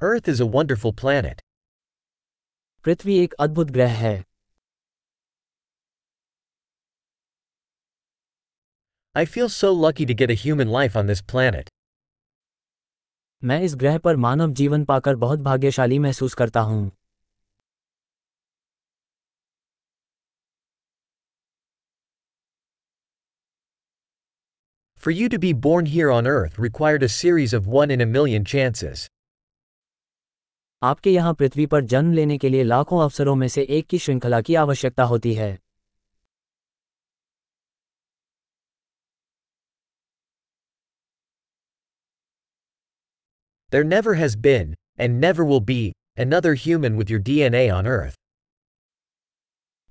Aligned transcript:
Earth 0.00 0.28
is 0.28 0.40
a 0.40 0.46
wonderful 0.46 0.92
planet. 0.92 1.40
पृथ्वी 2.84 3.18
एक 3.18 3.34
अद्भुत 3.40 3.70
ग्रह 3.70 3.92
है 3.98 4.24
I 9.14 9.24
feel 9.24 9.48
so 9.48 9.72
lucky 9.72 10.04
to 10.06 10.14
get 10.22 10.30
a 10.30 10.36
human 10.44 10.72
life 10.76 10.96
on 11.00 11.12
this 11.12 11.22
planet. 11.32 11.70
मैं 13.44 13.60
इस 13.62 13.74
ग्रह 13.76 13.98
पर 13.98 14.16
मानव 14.16 14.52
जीवन 14.60 14.84
पाकर 14.84 15.16
बहुत 15.24 15.38
भाग्यशाली 15.38 15.98
महसूस 15.98 16.34
करता 16.34 16.60
हूँ 16.60 16.90
For 25.06 25.10
you 25.10 25.28
to 25.28 25.38
be 25.38 25.52
born 25.52 25.86
here 25.86 26.10
on 26.10 26.26
Earth 26.26 26.58
required 26.58 27.02
a 27.02 27.08
series 27.08 27.52
of 27.52 27.66
one 27.66 27.90
in 27.90 28.00
a 28.00 28.06
million 28.06 28.44
chances. 28.52 29.08
आपके 30.81 31.11
यहाँ 31.11 31.33
पृथ्वी 31.33 31.65
पर 31.65 31.83
जन्म 31.83 32.13
लेने 32.13 32.37
के 32.37 32.49
लिए 32.49 32.63
लाखों 32.63 33.01
अवसरों 33.03 33.35
में 33.35 33.47
से 33.47 33.65
एक 33.69 33.87
की 33.87 33.97
श्रृंखला 33.99 34.39
की 34.41 34.55
आवश्यकता 34.55 35.03
होती 35.03 35.33
है 35.33 35.57
There 43.71 43.83
never 43.83 44.13
has 44.15 44.35
been, 44.35 44.69
and 44.97 45.19
never 45.21 45.45
will 45.45 45.63
be, 45.65 45.93
another 46.17 46.53
human 46.55 46.95
with 46.95 47.09
your 47.09 47.19
DNA 47.23 47.65
on 47.71 47.87
Earth. 47.87 48.15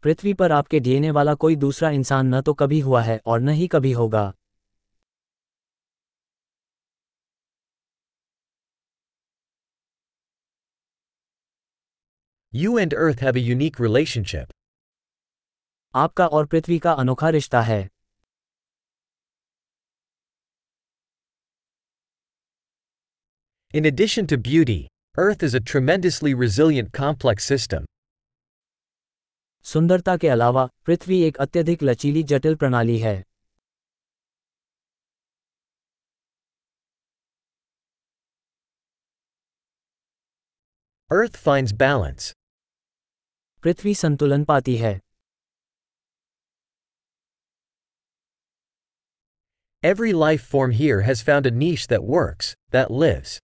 पृथ्वी 0.04 0.34
पर 0.34 0.52
आपके 0.52 0.80
डीएनए 0.80 1.10
वाला 1.10 1.34
कोई 1.34 1.56
दूसरा 1.56 1.90
इंसान 1.90 2.34
न 2.34 2.40
तो 2.40 2.54
कभी 2.54 2.80
हुआ 2.80 3.02
है 3.02 3.20
और 3.26 3.40
न 3.40 3.48
ही 3.48 3.66
कभी 3.66 3.92
होगा 3.92 4.32
You 12.53 12.77
and 12.77 12.93
Earth 12.93 13.19
have 13.19 13.35
a 13.35 13.41
unique 13.41 13.79
relationship. 13.79 14.51
आपका 15.95 16.27
और 16.27 16.45
पृथ्वी 16.45 16.77
का 16.79 16.91
अनोखा 16.91 17.29
रिश्ता 17.29 17.61
है 17.61 17.81
In 23.73 23.85
addition 23.85 24.27
to 24.27 24.37
beauty, 24.37 24.87
Earth 25.17 25.43
is 25.43 25.55
a 25.55 25.59
tremendously 25.71 26.33
resilient 26.43 26.91
complex 26.91 27.49
system. 27.53 27.85
सुंदरता 29.63 30.17
के 30.17 30.27
अलावा 30.29 30.67
पृथ्वी 30.85 31.21
एक 31.23 31.37
अत्यधिक 31.37 31.83
लचीली 31.83 32.23
जटिल 32.33 32.55
प्रणाली 32.55 32.99
है 32.99 33.21
Earth 41.11 41.35
finds 41.37 41.73
balance. 41.73 42.33
पृथ्वी 43.62 43.94
संतुलन 43.94 44.44
पाती 44.44 44.76
है 44.76 44.98
Every 49.82 50.12
life 50.12 50.42
form 50.52 50.72
here 50.72 51.02
has 51.02 51.20
found 51.22 51.46
a 51.46 51.50
niche 51.50 51.86
that 51.86 52.02
works, 52.14 52.54
that 52.72 52.90
lives. 52.90 53.38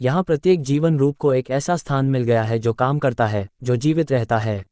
यहाँ 0.00 0.22
प्रत्येक 0.22 0.62
जीवन 0.62 0.98
रूप 0.98 1.16
को 1.20 1.32
एक 1.34 1.50
ऐसा 1.50 1.76
स्थान 1.76 2.06
मिल 2.10 2.22
गया 2.24 2.42
है 2.42 2.58
जो 2.58 2.72
काम 2.74 2.98
करता 2.98 3.26
है 3.26 3.48
जो 3.62 3.76
जीवित 3.76 4.12
रहता 4.12 4.38
है 4.38 4.62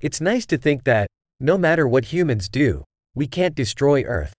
It's 0.00 0.20
nice 0.20 0.46
to 0.46 0.56
think 0.56 0.84
that, 0.84 1.08
no 1.40 1.58
matter 1.58 1.88
what 1.88 2.04
humans 2.14 2.48
do, 2.48 2.84
we 3.16 3.26
can't 3.36 3.56
destroy 3.56 4.04
Earth. 4.04 4.37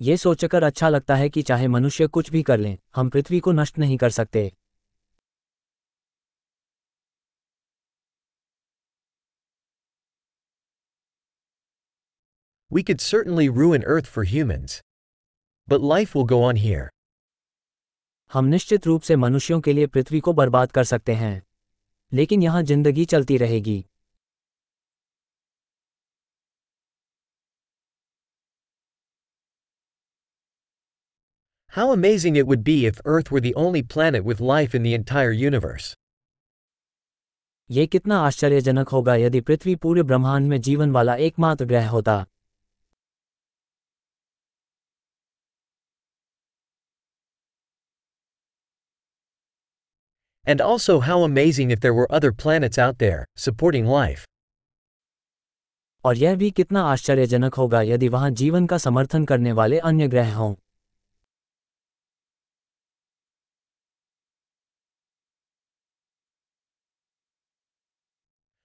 ये 0.00 0.16
सोचकर 0.16 0.62
अच्छा 0.62 0.88
लगता 0.88 1.14
है 1.14 1.28
कि 1.28 1.42
चाहे 1.42 1.68
मनुष्य 1.68 2.06
कुछ 2.06 2.30
भी 2.30 2.42
कर 2.42 2.58
लें 2.58 2.76
हम 2.96 3.08
पृथ्वी 3.08 3.40
को 3.40 3.52
नष्ट 3.52 3.78
नहीं 3.78 3.98
कर 3.98 4.10
सकते 4.10 4.50
We 12.70 12.82
could 12.82 13.00
certainly 13.00 13.48
ruin 13.50 13.84
Earth 13.84 14.08
for 14.08 14.22
humans. 14.24 14.74
But 15.68 15.82
life 15.82 16.12
will 16.14 16.26
go 16.26 16.38
on 16.42 16.58
here. 16.58 16.88
हम 18.32 18.44
निश्चित 18.44 18.86
रूप 18.86 19.02
से 19.02 19.16
मनुष्यों 19.16 19.60
के 19.60 19.72
लिए 19.72 19.86
पृथ्वी 19.86 20.20
को 20.20 20.32
बर्बाद 20.32 20.72
कर 20.72 20.84
सकते 20.84 21.14
हैं 21.14 21.42
लेकिन 22.12 22.42
यहाँ 22.42 22.62
ज़िंदगी 22.62 23.04
चलती 23.04 23.36
रहेगी 23.36 23.84
How 31.69 31.91
amazing 31.91 32.37
it 32.37 32.47
would 32.47 32.63
be 32.63 32.85
if 32.85 33.01
Earth 33.03 33.31
were 33.31 33.41
the 33.41 33.53
only 33.53 33.83
planet 33.83 34.23
with 34.23 34.39
life 34.39 34.73
in 34.73 34.83
the 34.83 34.93
entire 34.93 35.33
universe. 35.33 35.93
ये 37.71 37.85
कितना 37.87 38.19
आश्चर्यजनक 38.27 38.89
होगा 38.89 39.15
यदि 39.15 39.41
पृथ्वी 39.41 39.75
पूरे 39.75 40.03
ब्रह्मांड 40.03 40.47
में 40.49 40.61
जीवन 40.61 40.91
वाला 40.91 41.15
एकमात्र 41.27 41.65
ग्रह 41.65 41.89
होता 41.89 42.25
And 50.47 50.61
also 50.61 50.99
how 51.01 51.21
amazing 51.23 51.71
if 51.71 51.79
there 51.81 51.93
were 51.93 52.07
other 52.17 52.31
planets 52.31 52.77
out 52.77 52.99
there, 52.99 53.23
supporting 53.45 53.95
life. 53.97 54.25
और 56.05 56.17
यह 56.17 56.35
भी 56.35 56.51
कितना 56.51 56.81
आश्चर्यजनक 56.83 57.55
होगा 57.55 57.81
यदि 57.81 58.07
वहां 58.15 58.33
जीवन 58.33 58.65
का 58.67 58.77
समर्थन 58.77 59.25
करने 59.25 59.51
वाले 59.51 59.79
अन्य 59.89 60.07
ग्रह 60.07 60.35
हों 60.35 60.53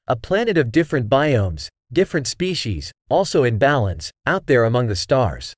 A 0.08 0.16
planet 0.16 0.58
of 0.58 0.72
different 0.72 1.08
biomes, 1.08 1.68
different 1.92 2.26
species, 2.26 2.92
also 3.08 3.44
in 3.44 3.58
balance, 3.58 4.10
out 4.26 4.46
there 4.46 4.64
among 4.64 4.88
the 4.88 4.96
stars. 4.96 5.54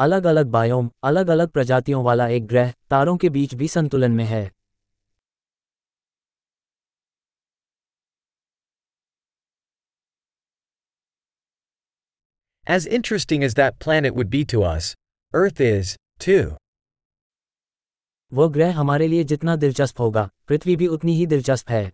अलग 0.00 0.26
अलग 0.26 0.46
बायोम 0.46 0.90
अलग 1.04 1.28
अलग 1.28 1.48
प्रजातियों 1.48 2.02
वाला 2.04 2.26
एक 2.28 2.46
ग्रह 2.46 2.72
तारों 2.90 3.16
के 3.16 3.28
बीच 3.28 3.54
भी 3.54 3.68
संतुलन 3.68 4.12
में 4.12 4.24
है 4.24 4.50
As 12.66 12.86
interesting 12.86 13.44
as 13.44 13.54
that 13.54 13.78
planet 13.78 14.14
would 14.14 14.28
be 14.28 14.44
to 14.44 14.62
us, 14.62 14.94
Earth 15.34 15.60
is, 15.60 15.96
too. 16.20 16.56
वो 18.32 18.48
ग्रह 18.48 18.74
हमारे 18.74 19.06
लिए 19.08 19.24
जितना 19.24 19.56
दिलचस्प 19.56 20.00
होगा 20.00 20.30
पृथ्वी 20.48 20.76
भी 20.76 20.86
उतनी 20.86 21.14
ही 21.16 21.26
दिलचस्प 21.26 21.70
है 21.70 21.92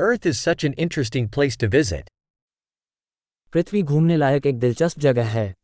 Earth 0.00 0.26
is 0.26 0.40
such 0.40 0.64
an 0.64 0.74
interesting 0.78 1.28
place 1.36 1.56
to 1.56 1.68
visit. 1.68 2.10
पृथ्वी 3.52 3.82
घूमने 3.82 4.16
लायक 4.16 4.46
एक 4.46 4.58
दिलचस्प 4.58 4.98
जगह 4.98 5.28
है 5.28 5.54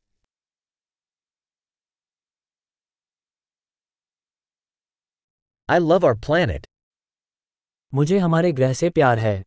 I 5.70 5.78
love 5.78 6.04
our 6.04 6.16
planet. 6.20 6.66
मुझे 7.94 8.18
हमारे 8.18 8.52
ग्रह 8.52 8.72
से 8.72 8.90
प्यार 8.90 9.18
है 9.18 9.44